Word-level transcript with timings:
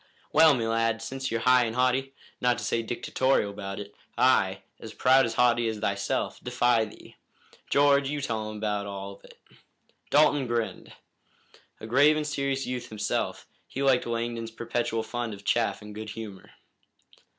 "Well, 0.33 0.55
me 0.55 0.65
lad, 0.65 0.99
since 1.03 1.29
you're 1.29 1.41
high 1.41 1.65
and 1.65 1.75
haughty, 1.75 2.15
not 2.41 2.57
to 2.57 2.63
say 2.63 2.81
dictatorial 2.81 3.51
about 3.51 3.79
it, 3.79 3.93
I, 4.17 4.63
as 4.79 4.95
proud 4.95 5.25
and 5.27 5.35
haughty 5.35 5.67
as 5.67 5.77
thyself, 5.77 6.43
defy 6.43 6.85
thee. 6.85 7.17
George, 7.69 8.09
you 8.09 8.19
tell 8.19 8.49
him 8.49 8.63
all 8.63 9.11
about 9.11 9.25
it." 9.25 9.39
Dalton 10.09 10.47
grinned. 10.47 10.93
A 11.79 11.85
grave 11.85 12.17
and 12.17 12.25
serious 12.25 12.65
youth 12.65 12.89
himself, 12.89 13.45
he 13.67 13.83
liked 13.83 14.07
Langdon's 14.07 14.49
perpetual 14.49 15.03
fund 15.03 15.35
of 15.35 15.45
chaff 15.45 15.83
and 15.83 15.93
good 15.93 16.09
humor. 16.09 16.49